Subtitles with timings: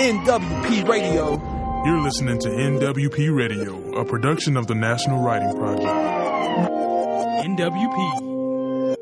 [0.00, 1.32] NWP Radio.
[1.84, 5.84] You're listening to NWP Radio, a production of the National Writing Project.
[7.44, 8.96] NWP.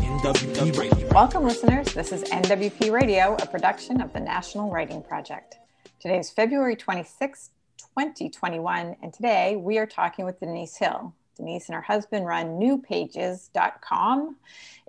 [0.00, 1.08] NWP Radio.
[1.12, 1.92] Welcome, listeners.
[1.92, 5.58] This is NWP Radio, a production of the National Writing Project.
[6.00, 11.12] Today is February 26, 2021, and today we are talking with Denise Hill.
[11.38, 14.36] Denise and her husband run newpages.com,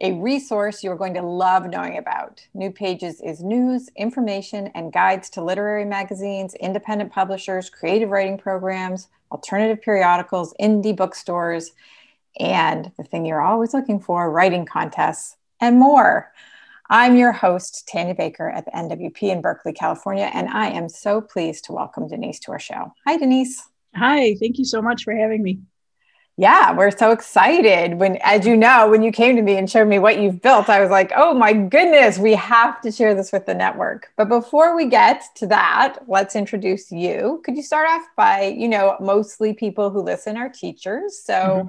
[0.01, 2.45] a resource you're going to love knowing about.
[2.53, 9.07] New Pages is news, information, and guides to literary magazines, independent publishers, creative writing programs,
[9.31, 11.71] alternative periodicals, indie bookstores,
[12.39, 16.31] and the thing you're always looking for writing contests and more.
[16.89, 21.21] I'm your host, Tanya Baker at the NWP in Berkeley, California, and I am so
[21.21, 22.93] pleased to welcome Denise to our show.
[23.05, 23.61] Hi, Denise.
[23.95, 25.59] Hi, thank you so much for having me.
[26.39, 27.95] Yeah, we're so excited.
[27.95, 30.69] When, as you know, when you came to me and showed me what you've built,
[30.69, 34.13] I was like, oh my goodness, we have to share this with the network.
[34.15, 37.41] But before we get to that, let's introduce you.
[37.43, 41.21] Could you start off by, you know, mostly people who listen are teachers.
[41.21, 41.67] So, mm-hmm.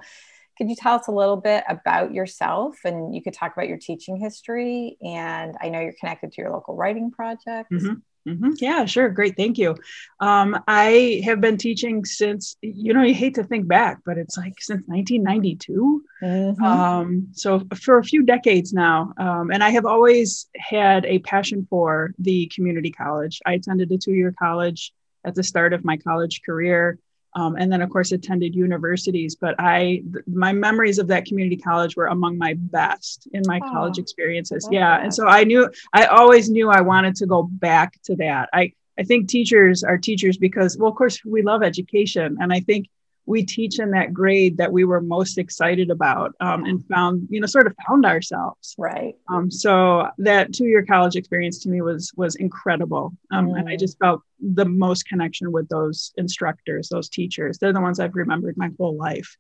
[0.57, 2.79] could you tell us a little bit about yourself?
[2.85, 4.99] And you could talk about your teaching history.
[5.03, 7.73] And I know you're connected to your local writing project.
[7.73, 7.95] Mm-hmm.
[8.29, 8.51] Mm-hmm.
[8.59, 9.09] Yeah, sure.
[9.09, 9.37] Great.
[9.37, 9.77] Thank you.
[10.21, 14.37] Um, I have been teaching since, you know, you hate to think back, but it's
[14.37, 16.05] like since 1992.
[16.23, 16.65] Mm-hmm.
[16.65, 19.15] Um, so for a few decades now.
[19.19, 23.41] Um, and I have always had a passion for the community college.
[23.47, 24.93] I attended a two year college
[25.25, 26.99] at the start of my college career
[27.35, 31.57] um, and then of course attended universities but i th- my memories of that community
[31.57, 35.05] college were among my best in my oh, college experiences yeah that.
[35.05, 38.73] and so i knew i always knew i wanted to go back to that i
[38.99, 42.87] i think teachers are teachers because well of course we love education and i think
[43.31, 47.41] we teach in that grade that we were most excited about um, and found you
[47.41, 52.13] know sort of found ourselves right um, so that two-year college experience to me was
[52.17, 53.59] was incredible um, mm.
[53.59, 53.79] and i mm.
[53.79, 58.57] just felt the most connection with those instructors those teachers they're the ones i've remembered
[58.57, 59.37] my whole life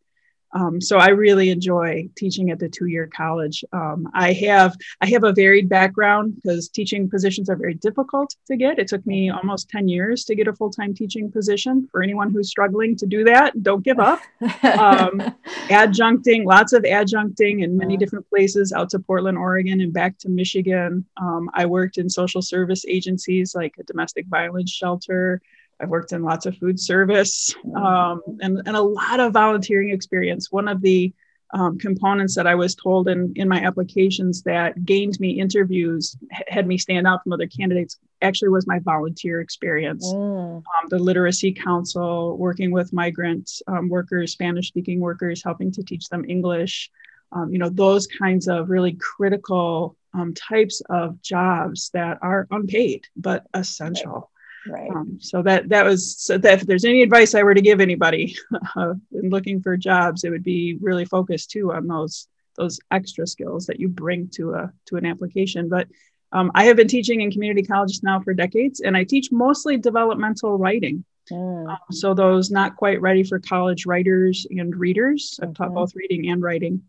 [0.52, 3.64] um, so I really enjoy teaching at the two-year college.
[3.72, 8.56] Um, I have I have a varied background because teaching positions are very difficult to
[8.56, 8.78] get.
[8.78, 11.88] It took me almost 10 years to get a full-time teaching position.
[11.90, 14.20] For anyone who's struggling to do that, don't give up.
[14.40, 15.20] Um,
[15.68, 20.28] adjuncting, lots of adjuncting in many different places out to Portland, Oregon, and back to
[20.28, 21.04] Michigan.
[21.16, 25.40] Um, I worked in social service agencies like a domestic violence shelter.
[25.80, 30.52] I've worked in lots of food service um, and, and a lot of volunteering experience.
[30.52, 31.12] One of the
[31.52, 36.16] um, components that I was told in, in my applications that gained me interviews,
[36.48, 40.06] had me stand out from other candidates, actually was my volunteer experience.
[40.12, 40.58] Mm.
[40.58, 46.08] Um, the Literacy Council, working with migrant um, workers, Spanish speaking workers, helping to teach
[46.08, 46.90] them English.
[47.32, 53.06] Um, you know, those kinds of really critical um, types of jobs that are unpaid
[53.16, 54.29] but essential.
[54.66, 54.90] Right.
[54.90, 57.80] Um, so that that was so that if there's any advice I were to give
[57.80, 58.36] anybody
[58.76, 63.26] uh, in looking for jobs, it would be really focused too on those those extra
[63.26, 65.68] skills that you bring to a to an application.
[65.68, 65.88] But
[66.32, 69.78] um, I have been teaching in community colleges now for decades, and I teach mostly
[69.78, 71.04] developmental writing.
[71.30, 71.70] Mm.
[71.70, 75.38] Um, so those not quite ready for college writers and readers.
[75.42, 75.74] I've taught mm-hmm.
[75.74, 76.82] both reading and writing.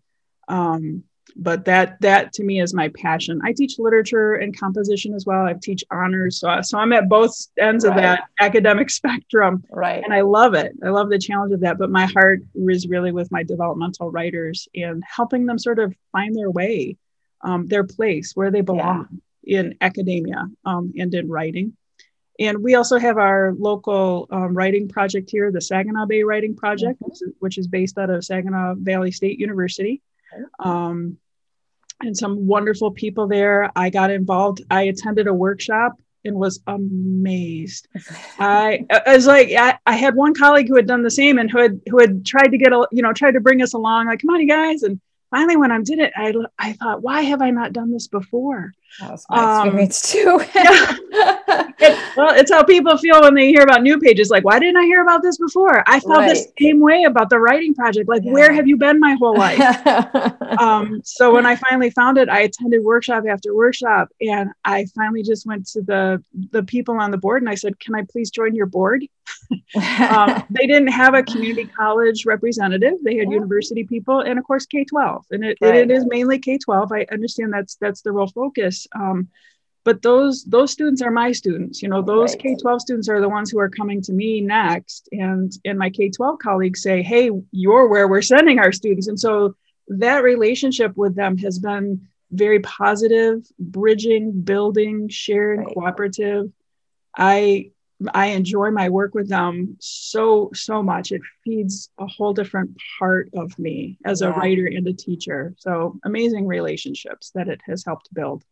[0.48, 1.04] Um,
[1.36, 3.42] but that that to me is my passion.
[3.44, 5.46] I teach literature and composition as well.
[5.46, 7.92] I teach honors, so so I'm at both ends right.
[7.92, 10.04] of that academic spectrum, right?
[10.04, 10.74] And I love it.
[10.84, 11.78] I love the challenge of that.
[11.78, 16.36] But my heart is really with my developmental writers and helping them sort of find
[16.36, 16.98] their way,
[17.42, 19.08] um, their place where they belong
[19.44, 19.60] yeah.
[19.60, 21.76] in academia um, and in writing.
[22.40, 27.00] And we also have our local um, writing project here, the Saginaw Bay Writing Project,
[27.00, 27.10] mm-hmm.
[27.10, 30.02] which, is, which is based out of Saginaw Valley State University.
[30.60, 31.18] Um,
[32.02, 33.72] and some wonderful people there.
[33.76, 34.62] I got involved.
[34.70, 37.88] I attended a workshop and was amazed.
[38.40, 41.50] I, I was like, I, I, had one colleague who had done the same and
[41.50, 44.08] who had who had tried to get a, you know, tried to bring us along,
[44.08, 44.84] like, come on, you guys.
[44.84, 45.00] And
[45.30, 48.74] finally, when I did it, I I thought, why have I not done this before?
[49.00, 50.40] That was my um, experience too.
[51.80, 54.30] it, well, it's how people feel when they hear about new pages.
[54.30, 55.84] Like, why didn't I hear about this before?
[55.88, 56.36] I felt right.
[56.36, 58.10] the same way about the writing project.
[58.10, 58.32] Like, yeah.
[58.32, 59.60] where have you been my whole life?
[60.60, 65.24] um, so when I finally found it, I attended workshop after workshop, and I finally
[65.24, 68.30] just went to the the people on the board and I said, "Can I please
[68.30, 69.06] join your board?"
[70.10, 72.94] um, they didn't have a community college representative.
[73.04, 73.36] They had yeah.
[73.36, 75.76] university people, and of course K twelve, and it, right.
[75.76, 76.92] it is mainly K twelve.
[76.92, 79.30] I understand that's that's the real focus um,
[79.84, 81.82] but those those students are my students.
[81.82, 82.40] You know, those right.
[82.40, 85.90] K twelve students are the ones who are coming to me next, and and my
[85.90, 89.56] K twelve colleagues say, "Hey, you're where we're sending our students," and so
[89.88, 95.74] that relationship with them has been very positive, bridging, building, sharing, Right.
[95.74, 96.52] cooperative.
[97.18, 97.72] I
[98.14, 101.12] I enjoy my work with them so so much.
[101.12, 105.54] It feeds a whole different part of me as a writer and a teacher.
[105.58, 108.44] So amazing relationships that it has helped build.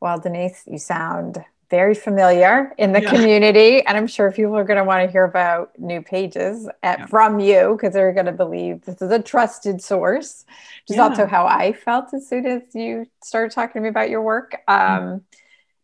[0.00, 3.10] Well, Denise, you sound very familiar in the Yeah.
[3.10, 7.00] community, and I'm sure people are going to want to hear about new pages at,
[7.00, 7.06] Yeah.
[7.06, 11.02] from you because they're going to believe this is a trusted source, which is Yeah.
[11.02, 14.62] also how I felt as soon as you started talking to me about your work.
[14.68, 15.24] Um,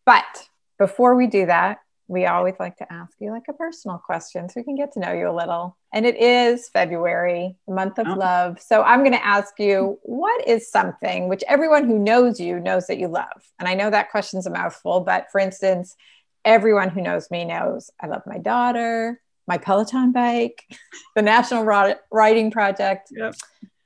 [0.05, 4.47] But before we do that, we always like to ask you like a personal question
[4.47, 5.75] so we can get to know you a little.
[5.91, 8.13] And it is February, the month of Oh.
[8.13, 8.61] love.
[8.61, 12.85] So I'm going to ask you, what is something which everyone who knows you knows
[12.87, 13.41] that you love?
[13.59, 15.95] And I know that question's a mouthful, but for instance,
[16.43, 20.63] everyone who knows me knows I love my daughter, my Peloton bike,
[21.15, 21.63] the National
[22.11, 23.35] Writing Project, Yep.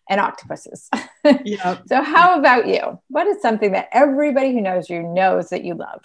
[0.10, 0.89] and octopuses.
[1.44, 1.80] Yeah.
[1.88, 2.98] so, how about you?
[3.10, 6.01] What is something that everybody who knows you knows that you love?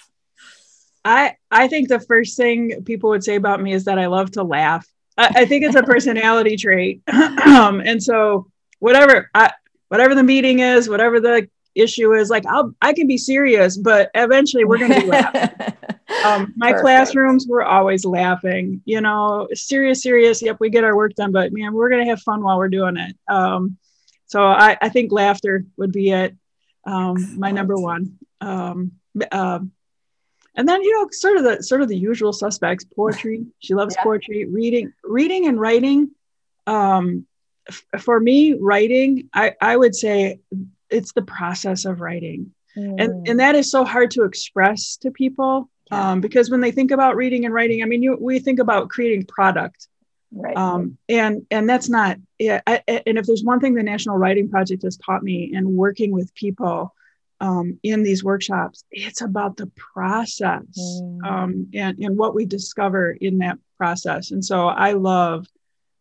[1.05, 4.33] I I think the first thing people would say about me is that I love
[4.33, 4.87] to laugh.
[5.17, 8.47] I, I think it's a personality trait, um, and so
[8.79, 9.53] whatever I,
[9.89, 14.11] whatever the meeting is, whatever the issue is, like I'll I can be serious, but
[14.15, 15.51] eventually we're going to be laughing.
[16.25, 16.83] Um, my Perfect.
[16.83, 18.81] classrooms were always laughing.
[18.87, 20.41] You know, serious, serious.
[20.41, 22.69] Yep, we get our work done, but man, we're going to have fun while we're
[22.69, 23.17] doing it.
[23.29, 23.77] Um,
[24.27, 26.35] so I, I think laughter would be it.
[26.85, 28.19] Um, my number one.
[28.41, 28.93] Um,
[29.33, 29.73] um,
[30.57, 32.85] and then you know, sort of the sort of the usual suspects.
[32.97, 33.47] Poetry.
[33.61, 34.05] She loves Yeah.
[34.05, 34.45] poetry.
[34.47, 36.11] Reading, reading, and writing.
[36.67, 37.27] Um,
[37.69, 40.41] f- for me, writing, I I would say
[40.91, 45.71] it's the process of writing and and that is so hard to express to people
[45.91, 46.11] Yeah.
[46.13, 48.89] um, because when they think about reading and writing i mean you we think about
[48.91, 49.87] creating product
[50.33, 50.57] right.
[50.57, 54.49] um, and and that's not yeah I- and if there's one thing the national writing
[54.51, 56.93] project has taught me and working with people
[57.41, 61.27] um, in these workshops it's about the process Mm.
[61.27, 65.47] um, and, and what we discover in that process and so i love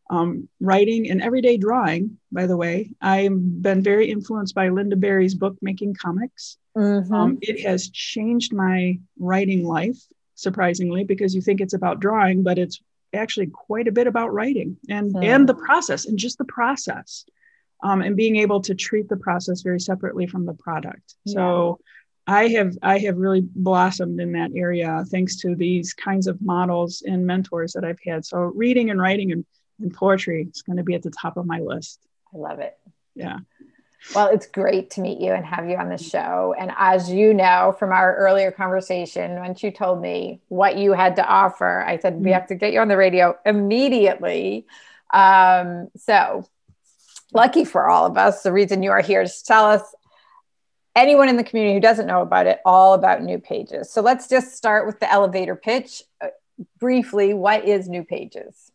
[0.09, 5.35] um, writing and everyday drawing by the way i've been very influenced by Lynda Barry's
[5.35, 7.11] book making comics Mhm.
[7.11, 9.97] um, it has changed my writing life,
[10.33, 12.81] surprisingly, because you think it's about drawing, but it's
[13.13, 15.23] actually quite a bit about writing and Hmm.
[15.23, 17.25] and the process and just the process,
[17.83, 21.15] um, and being able to treat the process very separately from the product.
[21.27, 21.79] So.
[22.25, 27.03] I have I have really blossomed in that area thanks to these kinds of models
[27.05, 28.23] and mentors that I've had.
[28.23, 29.43] So reading and writing and,
[29.81, 31.99] and poetry is going to be at the top of my list.
[32.33, 32.77] I love it.
[33.13, 33.39] Yeah.
[34.15, 36.55] Well, it's great to meet you and have you on the show.
[36.57, 41.17] And as you know from our earlier conversation, once you told me what you had
[41.17, 42.33] to offer, I said, we Mhm.
[42.35, 44.65] have to get you on the radio immediately.
[45.13, 46.45] Um, so,
[47.33, 49.81] lucky for all of us, the reason you are here is to tell us,
[50.95, 53.91] anyone in the community who doesn't know about it, all about New Pages.
[53.91, 56.03] So, let's just start with the elevator pitch.
[56.21, 56.27] Uh,
[56.79, 58.71] briefly, what is New Pages?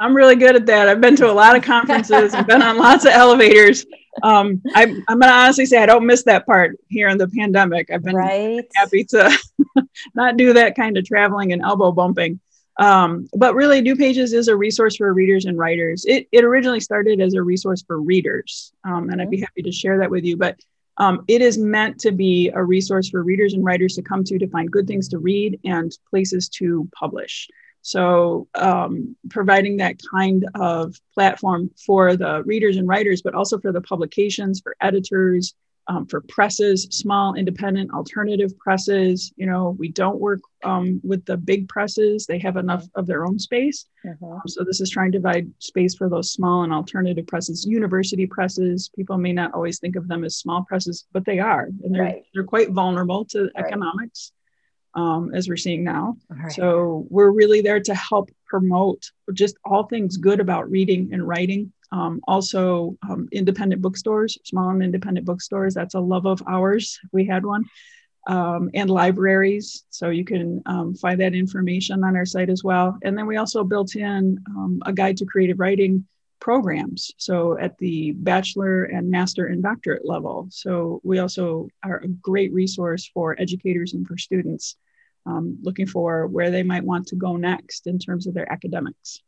[0.00, 0.88] I'm really good at that.
[0.88, 3.84] I've been to a lot of conferences and been on lots of elevators.
[4.22, 7.26] Um, I, I'm going to honestly say I don't miss that part here in the
[7.28, 7.90] pandemic.
[7.90, 8.64] I've been Right?
[8.76, 9.36] happy to
[10.14, 12.38] not do that kind of traveling and elbow bumping.
[12.78, 16.04] Um, but really, New Pages is a resource for readers and writers.
[16.06, 19.72] It, it originally started as a resource for readers, um, and I'd be happy to
[19.72, 20.36] share that with you.
[20.36, 20.60] But
[20.96, 24.38] um, it is meant to be a resource for readers and writers to come to
[24.38, 27.48] to find good things to read and places to publish.
[27.82, 33.72] So, um, providing that kind of platform for the readers and writers, but also for
[33.72, 35.54] the publications, for editors,
[35.88, 39.32] um, for presses, small, independent, alternative presses.
[39.36, 43.24] You know, we don't work um, with the big presses, they have enough of their
[43.24, 43.86] own space.
[44.04, 44.34] Mhm.
[44.34, 48.26] Um, so, this is trying to provide space for those small and alternative presses, university
[48.26, 48.90] presses.
[48.94, 51.68] People may not always think of them as small presses, but they are.
[51.84, 52.22] And they're, Right.
[52.34, 53.66] they're quite vulnerable to Right.
[53.66, 54.32] economics,
[54.98, 56.16] um, as we're seeing now.
[56.28, 56.52] Right.
[56.52, 61.72] So we're really there to help promote just all things good about reading and writing.
[61.92, 65.72] Um, also, um, independent bookstores, small and independent bookstores.
[65.72, 66.98] That's a love of ours.
[67.12, 67.64] We had one.
[68.26, 69.86] Um, and libraries.
[69.88, 72.98] So you can um, find that information on our site as well.
[73.02, 76.06] And then we also built in um, a guide to creative writing
[76.38, 77.10] programs.
[77.16, 80.46] So at the bachelor and master and doctorate level.
[80.50, 84.76] So we also are a great resource for educators and for students
[85.28, 89.20] um, looking for where they might want to go next in terms of their academics.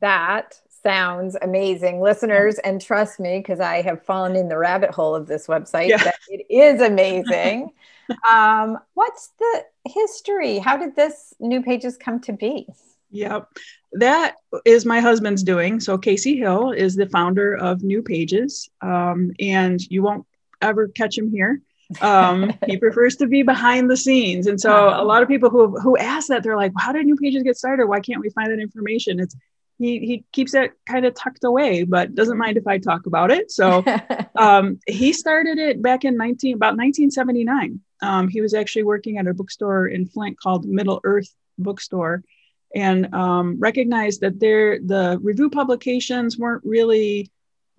[0.00, 2.58] That sounds amazing, listeners.
[2.58, 6.04] And trust me, because I have fallen in the rabbit hole of this website, Yeah.
[6.04, 7.70] that it is amazing.
[8.30, 10.58] um, what's the history?
[10.58, 12.68] How did this new pages come to be?
[13.10, 13.48] Yep.
[13.94, 15.80] That is my husband's doing.
[15.80, 18.68] So Casey Hill is the founder of New Pages.
[18.80, 20.26] Um, and you won't
[20.60, 21.62] ever catch him here.
[22.00, 24.46] Um, he prefers to be behind the scenes.
[24.46, 27.16] And so a lot of people who who ask that, they're like, how did new
[27.16, 27.86] pages get started?
[27.86, 29.20] Why can't we find that information?
[29.20, 29.34] It's
[29.78, 33.30] he he keeps it kind of tucked away, but doesn't mind if I talk about
[33.30, 33.50] it.
[33.50, 33.84] So
[34.36, 37.80] um, he started it back in 19 about 1979.
[38.00, 42.22] Um, he was actually working at a bookstore in Flint called Middle Earth Bookstore,
[42.74, 47.30] and um, recognized that there the review publications weren't really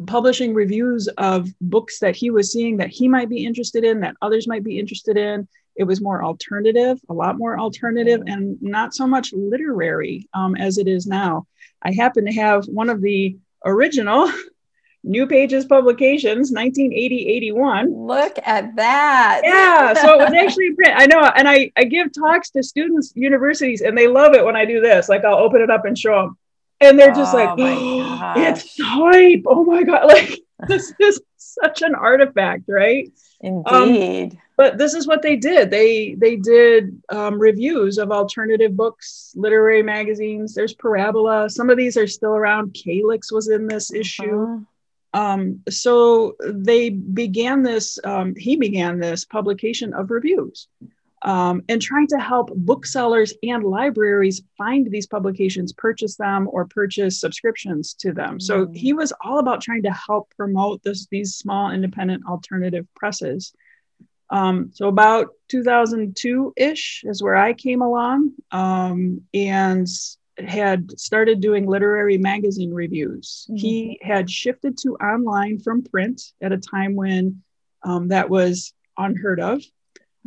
[0.06, 4.15] publishing reviews of books that he was seeing that he might be interested in, that
[4.22, 5.48] others might be interested in.
[5.75, 10.77] It was more alternative, a lot more alternative, and not so much literary um, as
[10.77, 11.48] it is now.
[11.82, 14.32] I happen to have one of the original
[15.03, 17.94] New Pages publications, 1980 81.
[17.94, 19.41] Look at that.
[19.46, 20.94] Yeah, so it was actually print.
[20.96, 24.58] I know, and I, I give talks to students, universities, and they love it when
[24.58, 25.08] I do this.
[25.08, 26.38] Like I'll open it up and show them
[26.81, 29.43] and they're just Oh like, oh, it's type.
[29.45, 33.12] Oh my god, like this is such an artifact, right?
[33.41, 34.38] Indeed.
[34.57, 35.71] But this is what they did.
[35.71, 40.53] They they did um, reviews of alternative books, literary magazines.
[40.53, 41.50] There's Parabola.
[41.50, 42.74] Some of these are still around.
[42.74, 44.43] Calyx was in this issue.
[44.43, 44.59] Uh-huh.
[45.12, 47.98] Um, so they began this.
[48.03, 50.67] Um, he began this publication of reviews
[51.23, 57.19] um, and trying to help booksellers and libraries find these publications, purchase them, or purchase
[57.19, 58.39] subscriptions to them.
[58.39, 58.75] So Mm.
[58.75, 63.53] he was all about trying to help promote this, these small independent alternative presses.
[64.29, 69.88] Um, so about 2002 ish is where I came along um, and
[70.38, 73.47] had started doing literary magazine reviews.
[73.49, 73.59] Mhm.
[73.59, 77.41] He had shifted to online from print at a time when
[77.83, 79.61] um, that was unheard of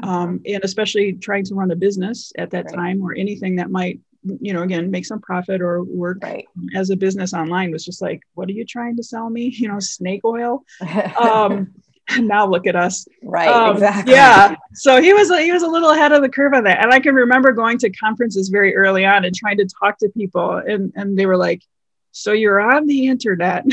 [0.03, 2.75] um, and especially trying to run a business at that Right.
[2.75, 4.01] time or anything that might
[4.41, 6.47] you know again make some profit or work Right.
[6.77, 9.69] as a business online was just like what are you trying to sell me you
[9.69, 10.65] know snake oil
[11.21, 11.73] um
[12.19, 13.49] now look at us right.
[13.49, 14.13] Um, exactly.
[14.13, 16.93] yeah so he was he was a little ahead of the curve on that and
[16.93, 20.57] i can remember going to conferences very early on and trying to talk to people
[20.57, 21.63] and and they were like
[22.13, 23.65] so you're on the internet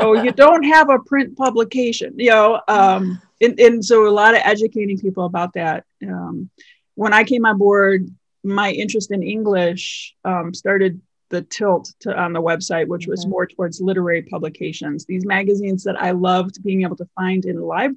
[0.00, 4.34] oh you don't have a print publication you know um and, and so a lot
[4.34, 6.48] of educating people about that um
[6.94, 8.08] when i came on board
[8.44, 13.46] my interest in english um, started the tilt to on the website which was more
[13.46, 17.92] towards literary publications these magazines that i loved being able to find in live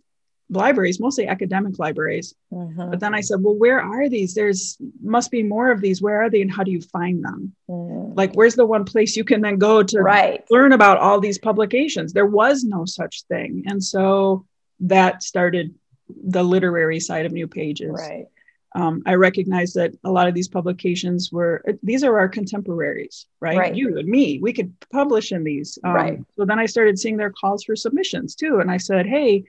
[0.50, 2.92] libraries mostly academic libraries Mhm.
[2.92, 6.22] but then i said well where are these there's must be more of these where
[6.22, 8.16] are they and how do you find them Mhm.
[8.16, 10.44] like where's the one place you can then go to right.
[10.52, 12.14] learn about all these publications.
[12.14, 13.64] There was no such thing.
[13.66, 14.46] And so
[14.82, 15.76] that started
[16.10, 17.92] the literary side of New Pages.
[17.92, 18.28] Right.
[18.76, 23.58] Um, I recognized that a lot of these publications were, these are our contemporaries, right?
[23.58, 23.76] Right.
[23.76, 25.80] You and me, we could publish in these.
[25.84, 26.20] Um, Right.
[26.38, 28.60] So then I started seeing their calls for submissions too.
[28.60, 29.46] And I said, hey,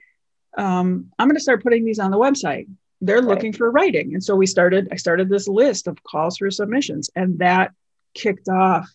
[0.57, 2.67] um, I'm going to start putting these on the website.
[3.01, 3.27] They're Right.
[3.27, 4.13] looking for writing.
[4.13, 7.09] And so we started, I started this list of calls for submissions.
[7.13, 7.73] And that
[8.13, 8.89] kicked off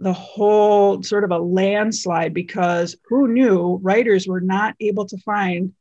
[0.00, 5.72] the whole sort of a landslide because who knew writers were not able to find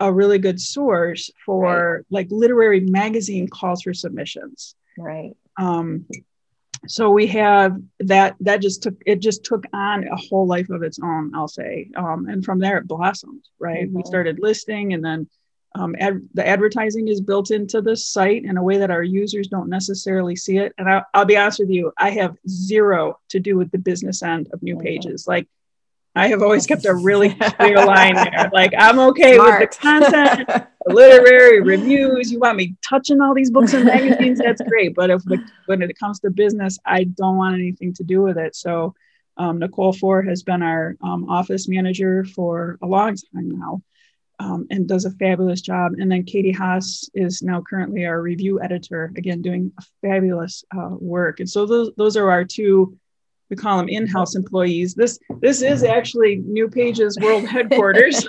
[0.00, 5.34] a really good source for like literary magazine calls for submissions Right.
[5.58, 6.06] um,
[6.86, 10.82] so we have that that just took it just took on a whole life of
[10.82, 14.06] its own i'll say um, and from there it blossomed right we Mhm.
[14.06, 15.28] started listing and then
[15.74, 19.48] um, ad- the advertising is built into the site in a way that our users
[19.48, 23.40] don't necessarily see it and I, i'll be honest with you i have zero to
[23.40, 24.82] do with the business end of new Mhm.
[24.82, 25.46] pages like
[26.16, 29.60] i have always kept a really clear line there like i'm okay Smart.
[29.60, 30.50] with the content
[30.86, 32.32] literary reviews.
[32.32, 34.38] You want me touching all these books and magazines?
[34.38, 34.94] That's great.
[34.94, 38.38] But if the, when it comes to business, I don't want anything to do with
[38.38, 38.56] it.
[38.56, 38.94] So
[39.36, 43.82] um, Nicole Ford has been our um, office manager for a long time now.
[44.40, 45.94] Um, and does a fabulous job.
[45.98, 50.90] And then Katie Haas is now currently our review editor, again, doing a fabulous uh,
[51.00, 51.40] work.
[51.40, 52.96] And so those, those are our two,
[53.50, 54.94] we call them in-house employees.
[54.94, 58.28] This, this is actually New Pages World Headquarters,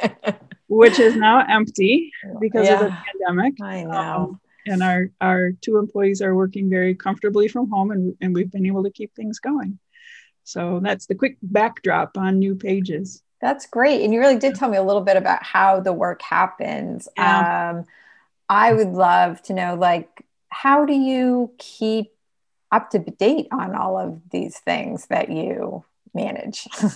[0.68, 2.10] which is now empty
[2.40, 2.96] because of the
[3.28, 3.60] pandemic.
[3.60, 3.90] I know.
[3.90, 8.50] Um, and our our two employees are working very comfortably from home, and and we've
[8.50, 9.78] been able to keep things going.
[10.44, 13.22] So that's the quick backdrop on new pages.
[13.44, 14.02] That's great.
[14.02, 17.08] And you really did tell me a little bit about how the work happens.
[17.14, 17.74] Yeah.
[17.76, 17.84] Um,
[18.48, 22.10] I would love to know, like, how do you keep
[22.72, 25.84] up to date on all of these things that you
[26.14, 26.66] manage?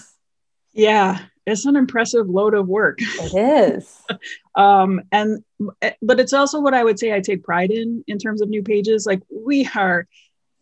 [0.75, 2.99] Yeah, it's an impressive load of work.
[3.01, 4.01] it is.
[4.55, 5.45] Um, and
[6.03, 8.63] but it's also what I would say I take pride in in terms of new
[8.63, 9.07] pages.
[9.07, 10.09] Like we are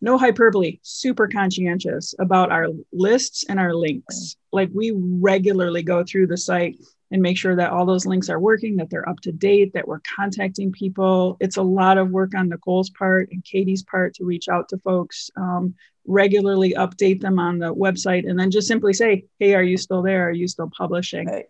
[0.01, 4.35] no hyperbole, super conscientious about our lists and our links.
[4.51, 6.77] Like we regularly go through the site
[7.11, 9.87] and make sure that all those links are working, that they're up to date, that
[9.87, 11.37] we're contacting people.
[11.39, 14.77] It's a lot of work on Nicole's part and Katie's part to reach out to
[14.79, 15.73] folks, um,
[16.05, 20.01] regularly update them on the website, and then just simply say, hey, are you still
[20.01, 20.27] there?
[20.27, 21.27] Are you still publishing?
[21.27, 21.45] Right.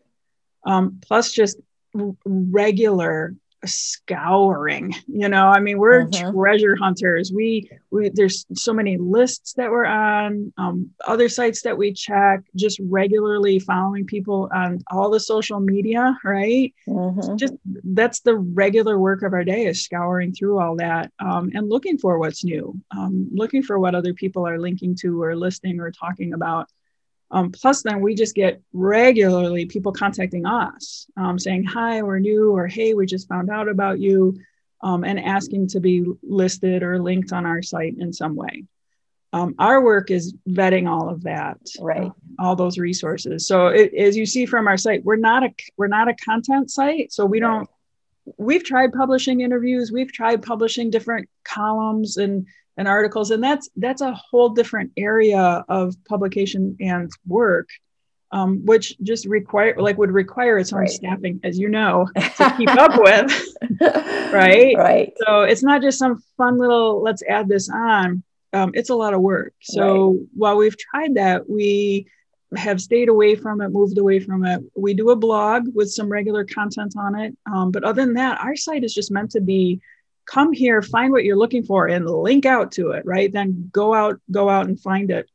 [0.64, 1.58] Um, plus, just
[2.26, 6.32] regular scouring you know i mean we're Mhm.
[6.34, 11.78] treasure hunters we we there's so many lists that we're on um, other sites that
[11.78, 17.38] we check just regularly following people on all the social media right Mhm.
[17.38, 21.68] just that's the regular work of our day is scouring through all that um, and
[21.70, 25.80] looking for what's new um, looking for what other people are linking to or listing
[25.80, 26.70] or talking about
[27.32, 32.52] um, plus then we just get regularly people contacting us um, saying hi we're new
[32.56, 34.38] or hey we just found out about you
[34.82, 38.64] um, and asking to be listed or linked on our site in some way.
[39.34, 42.04] Um, our work is vetting all of that Right.
[42.08, 43.46] uh, all those resources.
[43.48, 46.72] So it, as you see from our site we're not a we're not a content
[46.72, 47.12] site.
[47.12, 47.70] So we don't
[48.38, 52.46] we've tried publishing interviews we've tried publishing different columns and
[52.78, 57.68] and articles and that's that's a whole different area of publication and work
[58.32, 60.90] um, which just require like would require its own Right.
[60.90, 63.32] staffing as you know to keep up with
[64.34, 64.76] Right?
[64.78, 65.14] Right.
[65.26, 69.14] so it's not just some fun little let's add this on um, it's a lot
[69.14, 72.08] of work so while we've tried that we
[72.56, 76.08] have stayed away from it moved away from it we do a blog with some
[76.10, 79.42] regular content on it um, but other than that our site is just meant to
[79.42, 79.82] be
[80.28, 83.32] come here find what you're looking for and link out to it right?
[83.32, 85.30] Then go out go out and find it.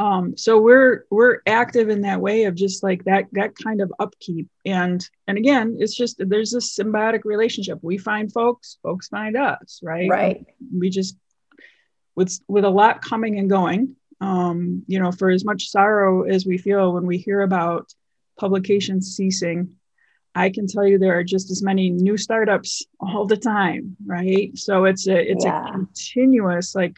[0.00, 3.92] Um, so we're we're active in that way of just like that that kind of
[3.98, 4.48] upkeep.
[4.66, 7.78] And and again it's just there's this symbiotic relationship.
[7.82, 10.10] We find folks folks find us right?
[10.10, 10.46] Right.
[10.76, 11.16] we just
[12.14, 16.44] with with a lot coming and going um, you know for as much sorrow as
[16.44, 17.92] we feel when we hear about
[18.38, 19.77] publications ceasing
[20.44, 24.56] i can tell you there are just as many new startups all the time right
[24.56, 25.68] so it's a it's Yeah.
[25.68, 26.96] a continuous like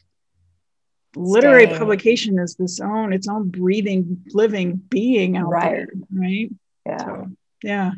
[1.16, 1.78] literary Staying.
[1.78, 5.70] publication is this own its own breathing living being out Right.
[5.72, 6.50] there right
[6.86, 6.98] Yeah.
[7.04, 7.26] so
[7.62, 7.90] yeah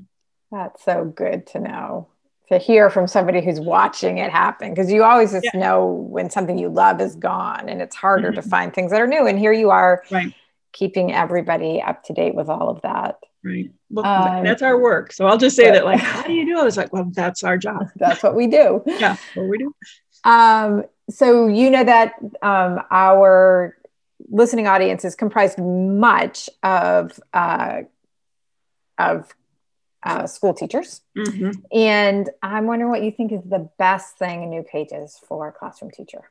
[0.50, 2.08] That's so good to know.
[2.50, 5.60] To hear from somebody who's watching it happen because you always just Yeah.
[5.60, 8.50] know when something you love is gone and it's harder to Mhm.
[8.50, 9.26] find things that are new.
[9.26, 10.30] And here you are Right.
[10.72, 13.16] keeping everybody up to date with all of that.
[13.44, 16.32] Right well Um, that's our work so i'll just say but- that like how do
[16.32, 18.82] you do it it's like well that's our job That's what we do.
[18.86, 19.74] yeah what we do
[20.24, 23.76] Um, so you know that um, our
[24.30, 27.80] listening audience is comprised much of uh,
[28.98, 29.34] of
[30.04, 31.54] uh, school teachers, Mhm.
[31.72, 35.52] and I'm wondering what you think is the best thing in New Pages for a
[35.52, 36.30] classroom teacher.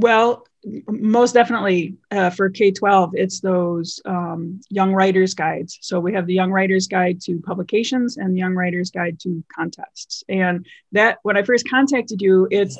[0.00, 0.46] Well,
[0.88, 5.78] most definitely uh, for K 12, it's those um, young writers guides.
[5.82, 9.44] So we have the young writers guide to publications and the young writers guide to
[9.54, 10.24] contests.
[10.28, 12.78] And that, when I first contacted you, it's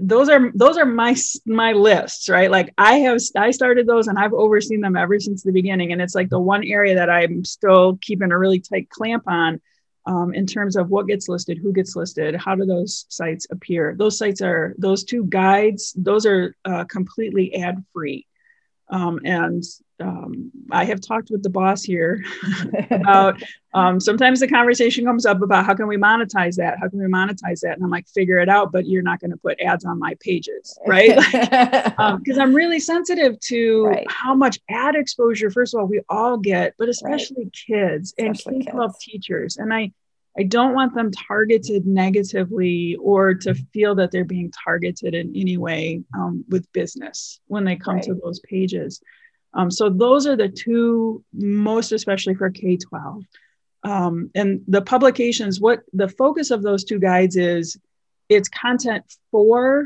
[0.00, 1.14] those are those are my
[1.46, 5.44] my lists right like i have i started those and i've overseen them ever since
[5.44, 8.90] the beginning and it's like the one area that i'm still keeping a really tight
[8.90, 9.60] clamp on
[10.06, 13.94] um, in terms of what gets listed, who gets listed, how do those sites appear?
[13.96, 15.92] Those sites are those two guides.
[15.96, 18.26] Those are uh, completely ad free,
[18.88, 19.62] um, and
[20.00, 22.24] um, I have talked with the boss here
[22.90, 23.42] about.
[23.72, 26.78] Um, sometimes the conversation comes up about how can we monetize that?
[26.78, 27.74] How can we monetize that?
[27.74, 30.16] And I'm like, figure it out, but you're not going to put ads on my
[30.20, 31.16] pages, right?
[32.18, 34.06] because I'm really sensitive to Right.
[34.08, 38.66] how much ad exposure, first of all, we all get, but especially kids Especially and
[38.66, 39.56] K 12 teachers.
[39.56, 39.90] And I,
[40.36, 45.56] I don't want them targeted negatively or to feel that they're being targeted in any
[45.56, 49.00] way um, with business when they come to those pages.
[49.54, 53.24] Um, so those are the two most especially for K 12.
[53.84, 57.78] Um, and the publications, what the focus of those two guides is,
[58.28, 59.84] it's content for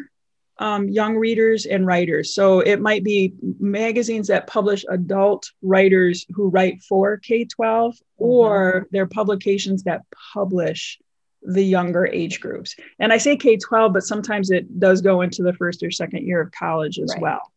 [0.59, 2.35] um, young readers and writers.
[2.35, 8.87] So it might be magazines that publish adult writers who write for K 12, or
[8.90, 10.99] they're publications that publish
[11.42, 12.75] the younger age groups.
[12.99, 16.27] And I say K 12, but sometimes it does go into the first or second
[16.27, 17.23] year of college as Right.
[17.23, 17.53] well.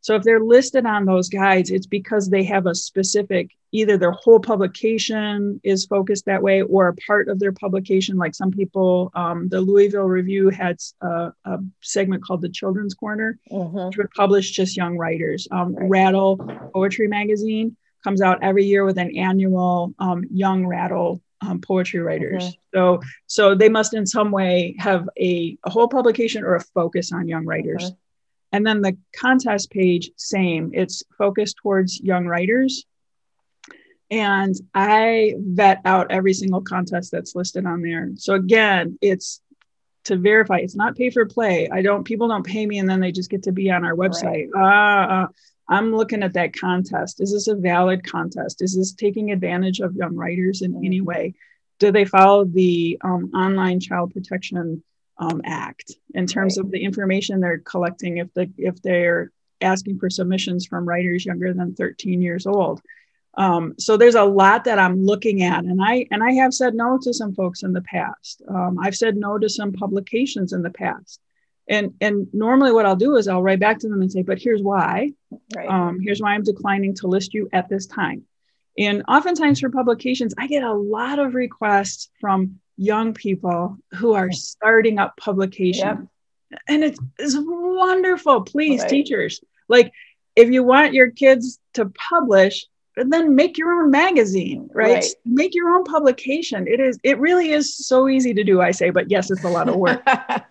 [0.00, 4.12] So if they're listed on those guides, it's because they have a specific, either their
[4.12, 8.16] whole publication is focused that way or a part of their publication.
[8.16, 13.38] Like some people, um, the Louisville Review had a, a segment called the Children's Corner,
[13.50, 13.86] Mhm.
[13.88, 15.48] which would publish just young writers.
[15.50, 15.90] Um, Right.
[15.90, 16.36] Rattle
[16.72, 22.44] Poetry Magazine comes out every year with an annual um, Young Rattle um, poetry writers.
[22.44, 22.56] Mhm.
[22.74, 27.12] So, so they must in some way have a, a whole publication or a focus
[27.12, 27.90] on young writers.
[27.92, 27.96] Mhm.
[28.52, 30.70] And then the contest page, same.
[30.72, 32.86] It's focused towards young writers.
[34.10, 38.10] and I vet out every single contest that's listed on there.
[38.16, 39.40] So again, it's
[40.04, 41.68] to verify it's not pay for play.
[41.70, 43.94] I don't people don't pay me and then they just get to be on our
[43.94, 44.48] website.
[44.54, 45.04] Right.
[45.10, 45.26] Uh, uh,
[45.68, 47.20] I'm looking at that contest.
[47.20, 48.62] Is this a valid contest?
[48.62, 51.34] Is this taking advantage of young writers in any way?
[51.78, 54.82] Do they follow the um, Online Child Protection
[55.18, 56.64] um, Act in terms right.
[56.64, 58.18] of the information they're collecting?
[58.18, 62.80] If the if they're asking for submissions from writers younger than 13 years old,
[63.34, 66.74] um, so there's a lot that I'm looking at, and I and I have said
[66.74, 68.42] no to some folks in the past.
[68.48, 71.20] Um, I've said no to some publications in the past,
[71.68, 74.40] and and normally what I'll do is I'll write back to them and say, but
[74.40, 75.12] here's why.
[75.54, 75.68] Right.
[75.68, 78.24] Um, here's why I'm declining to list you at this time.
[78.78, 84.32] And oftentimes for publications, I get a lot of requests from young people who are
[84.32, 86.08] starting up publication.
[86.50, 86.60] yep.
[86.66, 88.42] and it's it's wonderful.
[88.42, 88.88] Please, right.
[88.88, 89.92] teachers, like
[90.36, 92.66] if you want your kids to publish
[93.06, 94.94] then make your own magazine right?
[94.94, 95.06] right?
[95.24, 98.90] make your own publication it is it really is so easy to do i say
[98.90, 100.02] but yes it's a lot of work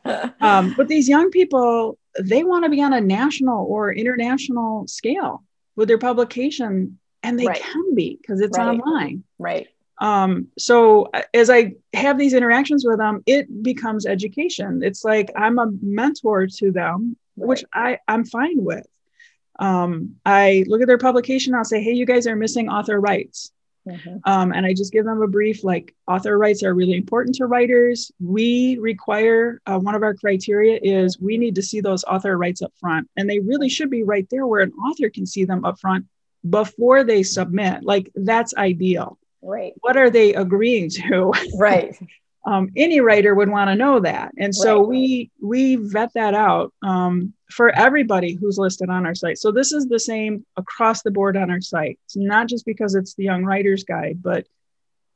[0.41, 5.43] um, but these young people they want to be on a national or international scale
[5.75, 7.61] with their publication and they right.
[7.61, 9.67] can be because it's online right
[9.99, 15.59] um, so as i have these interactions with them it becomes education it's like i'm
[15.59, 18.87] a mentor to them which i i'm fine with
[19.59, 23.51] um, I look at their publication, I'll say, hey, you guys are missing author rights.
[23.87, 24.17] Mm-hmm.
[24.25, 27.45] Um, and I just give them a brief like author rights are really important to
[27.45, 28.11] writers.
[28.19, 32.61] We require uh, one of our criteria is we need to see those author rights
[32.61, 35.63] up front, and they really should be right there where an author can see them
[35.63, 36.05] up front
[36.49, 37.83] before they submit.
[37.83, 39.17] Like that's ideal.
[39.41, 39.73] Right.
[39.81, 41.33] What are they agreeing to?
[41.57, 41.95] Right.
[42.47, 44.87] um, any writer would want to know that and so right.
[44.87, 49.73] we we vet that out um, for everybody who's listed on our site so this
[49.73, 53.23] is the same across the board on our site it's not just because it's the
[53.23, 54.47] young writers guide but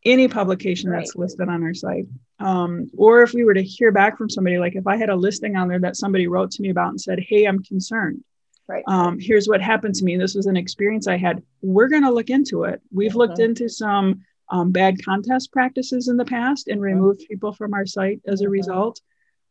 [0.03, 0.97] any publication right.
[0.99, 2.05] that's listed on our site
[2.39, 5.15] um, or if we were to hear back from somebody like if i had a
[5.15, 8.23] listing on there that somebody wrote to me about and said hey i'm concerned
[8.71, 8.83] Right.
[8.87, 10.15] Um, here's what happened to me.
[10.15, 11.43] This was an experience I had.
[11.61, 12.81] We're going to look into it.
[12.93, 13.17] We've mm-hmm.
[13.17, 17.85] looked into some um, bad contest practices in the past and removed people from our
[17.85, 18.53] site as a mm-hmm.
[18.53, 19.01] result.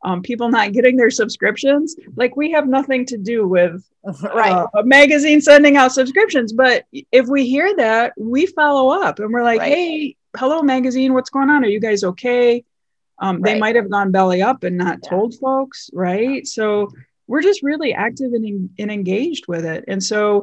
[0.02, 3.84] Um, people not getting their subscriptions, like we have nothing to do with
[4.22, 4.52] right.
[4.52, 6.54] Uh, a magazine sending out subscriptions.
[6.54, 9.70] But if we hear that, we follow up and we're like, right.
[9.70, 11.62] hey, hello, magazine, what's going on?
[11.62, 12.64] Are you guys okay?
[13.18, 15.10] Um, they might have gone belly up and not yeah.
[15.10, 16.46] told folks, right?
[16.46, 16.90] So
[17.30, 19.84] we're just really active and, and engaged with it.
[19.86, 20.42] And so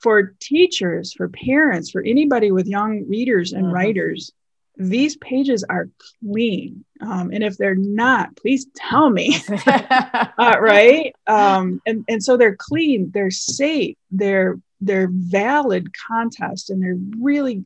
[0.00, 3.74] for teachers, for parents, for anybody with young readers and mm-hmm.
[3.74, 4.32] writers,
[4.76, 5.88] these pages are
[6.20, 6.84] clean.
[7.00, 9.34] Um, and if they're not, please tell me.
[9.66, 11.16] uh, right?
[11.26, 17.64] Um, and, and so they're clean, they're safe, they're they're valid contests, and they're really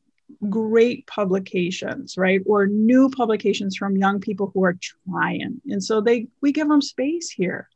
[0.49, 2.39] great publications, right?
[2.45, 4.77] Or new publications from young people who are
[5.09, 5.59] trying.
[5.67, 7.67] And so they we give them space here.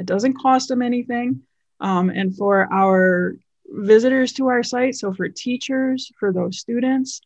[0.00, 1.42] It doesn't cost them anything.
[1.78, 3.36] Um, and for our
[3.70, 4.96] visitors to our site.
[4.96, 7.20] So for teachers, for those students,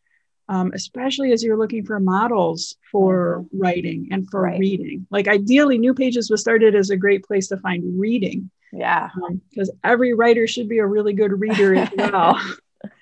[0.47, 4.59] um, especially as you're looking for models for writing and for right.
[4.59, 5.07] reading.
[5.09, 8.51] Like ideally, New Pages was started as a great place to find reading.
[8.71, 9.09] Yeah.
[9.49, 12.39] Because um, every writer should be a really good reader as well.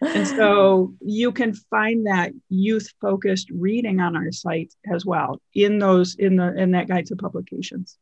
[0.02, 5.78] and so you can find that youth focused reading on our site as well in
[5.78, 7.98] those in the in that guide to publications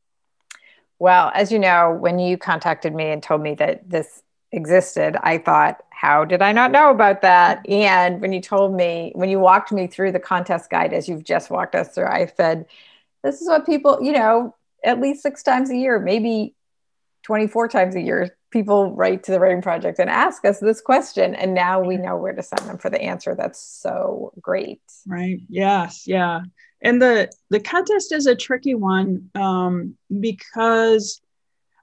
[1.01, 5.39] well as you know when you contacted me and told me that this existed, I
[5.39, 7.67] thought, how did I not know about that?
[7.67, 11.23] And when you told me, when you walked me through the contest guide, as you've
[11.23, 12.67] just walked us through, I said,
[13.23, 16.53] this is what people, you know, at least six times a year, maybe
[17.23, 21.33] 24 times a year, people write to the writing project and ask us this question.
[21.33, 23.33] And now we know where to send them for the answer.
[23.33, 24.81] That's so great.
[25.07, 25.39] Right.
[25.49, 26.03] Yes.
[26.05, 26.41] Yeah.
[26.81, 31.21] And the the contest is a tricky one um, because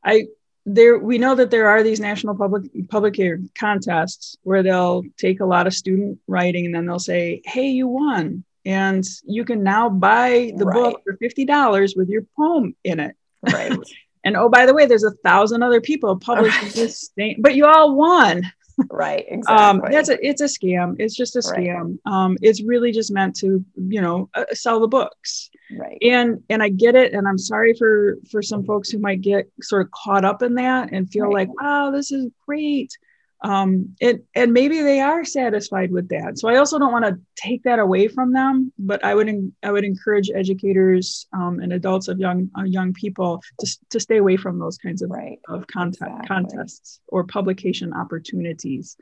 [0.05, 0.27] I
[0.67, 3.19] there we know that there are these national public public
[3.55, 7.87] contests where they'll take a lot of student writing and then they'll say hey you
[7.89, 8.45] won.
[8.65, 10.75] And you can now buy the right.
[10.75, 13.17] book for $50 with your poem in it.
[13.43, 13.73] Right.
[14.25, 17.65] And oh by the way there's a thousand other people publishing this thing but you
[17.65, 18.43] all won
[18.91, 19.65] right exactly.
[19.65, 20.97] um, that's a it's a scam.
[20.99, 21.99] It's just a scam.
[22.05, 22.13] Right.
[22.13, 25.51] um, it's really just meant to you know uh, sell the books.
[25.77, 25.99] Right.
[26.01, 29.51] And and i get it and i'm sorry for for some folks who might get
[29.61, 31.47] sort of caught up in that and feel right.
[31.47, 32.97] like wow this is great
[33.43, 37.17] um and and maybe they are satisfied with that so i also don't want to
[37.37, 42.09] take that away from them but i would i would encourage educators um, and adults
[42.09, 45.39] of young uh, young people to, to stay away from those kinds of, right.
[45.49, 46.27] of content exactly.
[46.27, 48.97] contests or publication opportunities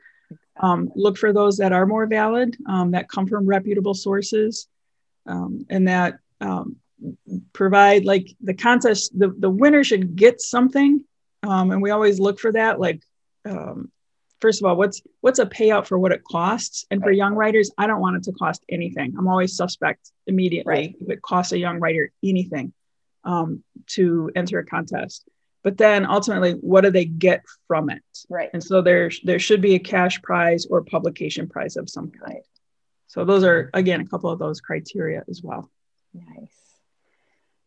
[0.59, 4.67] Um, look for those that are more valid, um, that come from reputable sources,
[5.25, 6.77] um, and that um,
[7.53, 9.17] provide like the contest.
[9.17, 11.03] The the winner should get something,
[11.43, 12.79] um, and we always look for that.
[12.79, 13.01] Like,
[13.45, 13.91] um,
[14.39, 16.85] first of all, what's what's a payout for what it costs?
[16.91, 19.15] And for young writers, I don't want it to cost anything.
[19.17, 20.95] I'm always suspect immediately Right.
[21.01, 22.73] if it costs a young writer anything
[23.23, 25.27] um, to enter a contest.
[25.63, 28.01] But then ultimately, what do they get from it?
[28.29, 28.49] Right.
[28.53, 32.35] And so there, there should be a cash prize or publication prize of some kind.
[32.35, 32.43] Right.
[33.07, 35.69] So those are again a couple of those criteria as well.
[36.13, 36.51] Nice.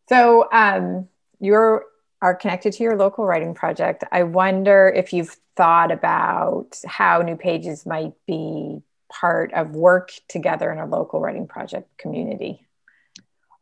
[0.09, 1.07] So um,
[1.39, 1.53] you
[2.21, 4.03] are connected to your local writing project.
[4.11, 8.81] I wonder if you've thought about how New Pages might be
[9.11, 12.65] part of work together in a local writing project community.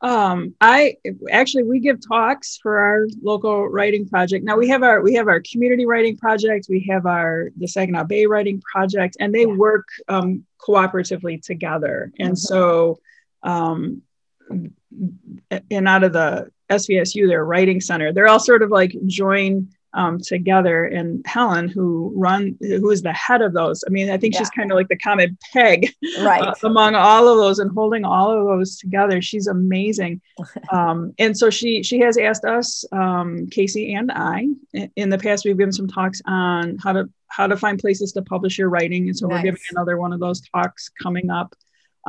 [0.02, 0.95] Um, I
[1.30, 4.45] actually we give talks for our local writing project.
[4.45, 8.06] Now we have our we have our community writing project, we have our the Saginaw
[8.06, 9.56] Bay writing project, and they Yeah.
[9.56, 12.13] work um, cooperatively together.
[12.17, 12.38] And Mhm.
[12.38, 13.00] so,
[13.43, 14.04] um,
[14.50, 20.20] and out of the SVSU, their writing center, they're all sort of like joined um,
[20.20, 20.86] together.
[20.86, 24.50] And Helen, who run who is the head of those, I mean, I think she's
[24.52, 26.44] kind of like the common peg Right.
[26.44, 29.22] uh, among all of those and holding all of those together.
[29.22, 30.22] She's amazing.
[30.72, 35.18] um, and so she she has asked us, um, Casey and I, in, in the
[35.18, 38.70] past, we've given some talks on how to how to find places to publish your
[38.70, 39.08] writing.
[39.08, 41.56] And so we're giving another one of those talks coming up.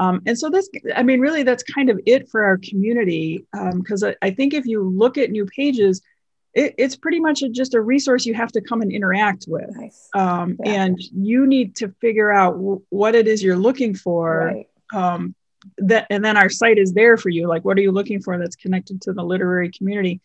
[0.02, 3.44] Um, and so this, I mean, really, that's kind of it for our community.
[3.74, 6.00] Because I, I think if you look at new pages,
[6.54, 9.70] it, it's pretty much a, just a resource you have to come and interact with
[9.76, 10.08] nice.
[10.14, 10.82] um, Yeah.
[10.84, 14.68] and you need to figure out w- what it is you're looking for Right.
[14.94, 15.34] um,
[15.78, 18.36] that and then our site is there for you like what are you looking for
[18.38, 20.20] that's connected to the literary community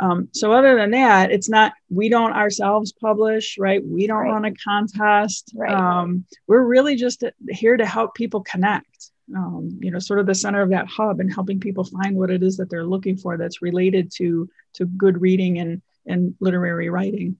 [0.00, 4.30] um, so other than that it's not we don't ourselves publish right we don't Right.
[4.32, 5.72] run a contest Right.
[5.74, 10.34] um, we're really just here to help people connect um, you know sort of the
[10.34, 13.36] center of that hub and helping people find what it is that they're looking for
[13.36, 17.36] that's related to to good reading and and literary writing.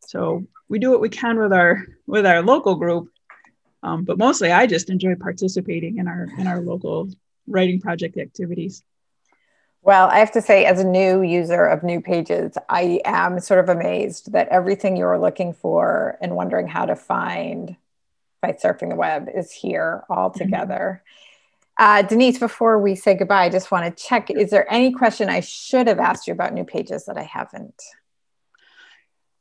[0.00, 3.08] So we do what we can with our with our local group
[3.84, 7.08] um, but mostly i just enjoy participating in our in our local
[7.46, 8.82] writing project activities.
[9.82, 13.58] Well, I have to say, as a new user of New Pages, I am sort
[13.58, 17.76] of amazed that everything you're looking for and wondering how to find
[18.42, 21.02] by surfing the web is here all together.
[21.78, 25.30] Uh, Denise, before we say goodbye, I just want to check is there any question
[25.30, 27.80] I should have asked you about New Pages that I haven't?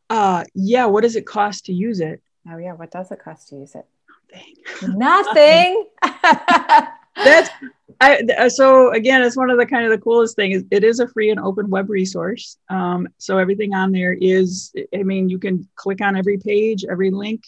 [0.09, 2.73] uh yeah what does it cost to use it Oh, yeah.
[2.73, 3.85] What does it cost to use it?
[4.31, 4.97] Dang.
[4.97, 5.85] Nothing.
[7.15, 7.49] that's
[7.99, 11.07] I, so again it's one of the kind of the coolest things it is a
[11.09, 15.67] free and open web resource um, so everything on there is i mean you can
[15.75, 17.43] click on every page every link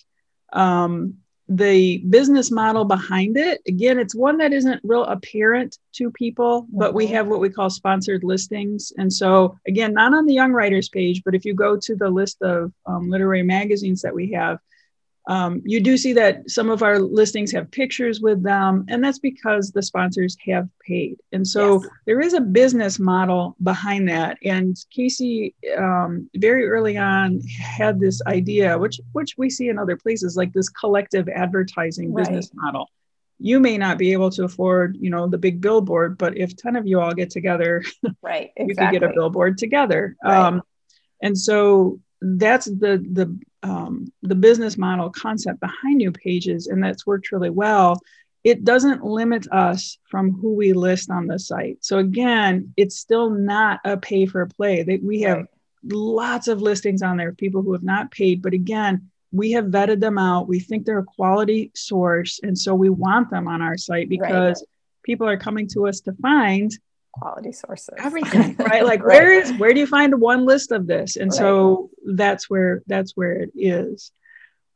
[0.52, 1.16] um,
[1.50, 6.94] the business model behind it again it's one that isn't real apparent to people but
[6.94, 7.12] we Mhm.
[7.12, 11.22] have what we call sponsored listings and so again not on the young writers page
[11.26, 14.58] but if you go to the list of um, literary magazines that we have
[15.28, 19.20] um, you do see that some of our listings have pictures with them, and that's
[19.20, 21.18] because the sponsors have paid.
[21.32, 21.92] And so Yes.
[22.06, 24.38] there is a business model behind that.
[24.44, 29.96] And Casey, um, very early on, had this idea, which which we see in other
[29.96, 32.26] places, like this collective advertising Right.
[32.26, 32.90] business model.
[33.40, 36.76] You may not be able to afford, you know, the big billboard, but if ten
[36.76, 37.82] of you all get together,
[38.22, 38.52] right.
[38.58, 39.00] you Exactly.
[39.00, 40.16] could get a billboard together.
[40.24, 40.38] Right.
[40.48, 40.62] Um,
[41.22, 47.08] and so that's the the um, the business model concept behind new pages, and that's
[47.08, 48.00] worked really well.
[48.44, 51.78] It doesn't limit us from who we list on the site.
[51.82, 54.84] So again, it's still not a pay for play.
[54.84, 55.48] That we have Right.
[55.86, 60.00] lots of listings on there, people who have not paid, but again, we have vetted
[60.00, 60.48] them out.
[60.48, 64.64] We think they're a quality source, and so we want them on our site because
[65.04, 66.72] people are coming to us to find
[67.14, 67.96] quality sources.
[68.00, 68.84] everything right?
[68.84, 69.22] Like Right.
[69.22, 71.16] where is where do you find one list of this?
[71.16, 74.12] And so that's where that's where it is.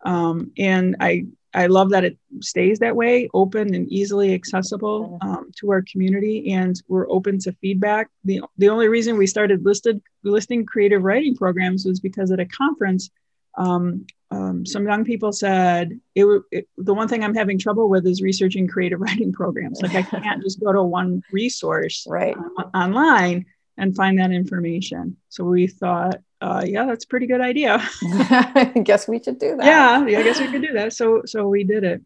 [0.05, 5.49] Um, and i i love that it stays that way open and easily accessible um,
[5.59, 8.09] to our community and we're open to feedback.
[8.25, 12.45] The, the only reason we started listed listing creative writing programs was because at a
[12.45, 13.09] conference
[13.57, 18.05] um, um, some young people said it, it the one thing i'm having trouble with
[18.05, 22.35] is researching creative writing programs like i can't just go to one resource Right.
[22.35, 23.45] on- online
[23.79, 25.17] and find that information.
[25.29, 27.77] So we thought, uh, yeah, that's a pretty good idea.
[28.01, 29.65] I guess we should do that.
[29.67, 30.93] yeah, yeah, I guess we could do that.
[30.93, 32.01] So so we did it.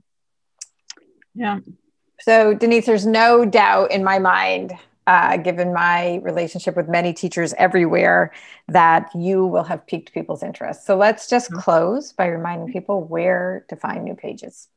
[1.34, 1.60] Yeah.
[2.19, 4.73] So, Denise, there's no doubt in my mind
[5.07, 8.31] uh, given my relationship with many teachers everywhere,
[8.67, 10.85] that you will have piqued people's interest.
[10.85, 11.61] So let's just mm-hmm.
[11.61, 14.67] close by reminding people where to find new pages.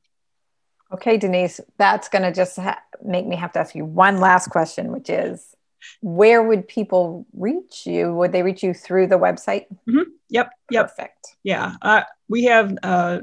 [0.93, 4.49] Okay, Denise, that's going to just ha- make me have to ask you one last
[4.49, 5.56] question, which is
[6.01, 8.13] where would people reach you?
[8.13, 9.65] Would they reach you through the website?
[9.88, 10.10] Mm-hmm.
[10.30, 10.51] Yep.
[10.69, 10.89] Yep.
[10.89, 11.36] Perfect.
[11.43, 11.75] Yeah.
[11.82, 13.19] Uh, we have uh,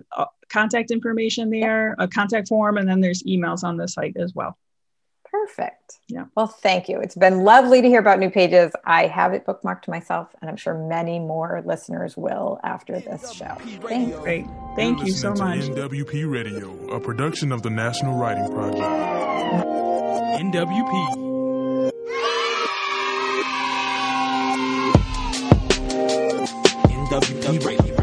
[0.48, 4.57] contact information there, a contact form, and then there's emails on the site as well.
[5.31, 5.99] Perfect.
[6.09, 6.25] Yeah.
[6.35, 7.01] Well, thank you.
[7.01, 8.73] It's been lovely to hear about NewPages.
[8.85, 13.57] I have it bookmarked myself, and I'm sure many more listeners will after this show.
[13.83, 14.21] Thank you.
[14.21, 14.47] Great.
[14.75, 15.61] Thank you so much.
[15.61, 18.81] NWP Radio, a production of the National Writing Project.
[20.41, 21.93] NWP.
[27.11, 27.97] NWP Radio.